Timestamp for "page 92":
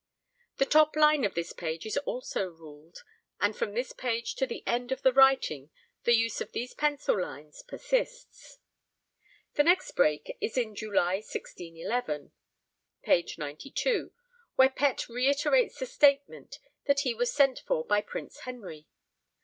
13.03-14.11